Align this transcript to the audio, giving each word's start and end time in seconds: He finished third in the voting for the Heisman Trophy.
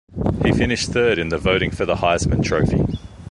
He 0.43 0.51
finished 0.51 0.89
third 0.89 1.19
in 1.19 1.29
the 1.29 1.37
voting 1.37 1.69
for 1.69 1.85
the 1.85 1.97
Heisman 1.97 2.43
Trophy. 2.43 2.97